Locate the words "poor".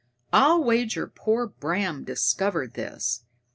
1.05-1.45